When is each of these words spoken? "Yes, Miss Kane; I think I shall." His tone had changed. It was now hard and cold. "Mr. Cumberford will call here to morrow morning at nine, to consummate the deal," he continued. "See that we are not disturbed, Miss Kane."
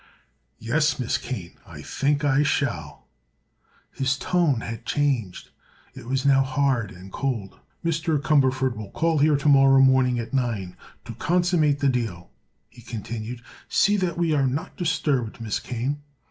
"Yes, 0.57 0.97
Miss 0.97 1.19
Kane; 1.19 1.57
I 1.63 1.83
think 1.83 2.23
I 2.25 2.41
shall." 2.41 3.05
His 3.91 4.17
tone 4.17 4.61
had 4.61 4.83
changed. 4.83 5.51
It 5.93 6.07
was 6.07 6.25
now 6.25 6.41
hard 6.41 6.89
and 6.89 7.11
cold. 7.11 7.59
"Mr. 7.85 8.17
Cumberford 8.19 8.75
will 8.75 8.89
call 8.89 9.19
here 9.19 9.37
to 9.37 9.47
morrow 9.47 9.79
morning 9.79 10.17
at 10.17 10.33
nine, 10.33 10.75
to 11.05 11.13
consummate 11.13 11.81
the 11.81 11.87
deal," 11.87 12.31
he 12.67 12.81
continued. 12.81 13.43
"See 13.69 13.95
that 13.97 14.17
we 14.17 14.33
are 14.33 14.47
not 14.47 14.75
disturbed, 14.75 15.39
Miss 15.39 15.59
Kane." 15.59 16.01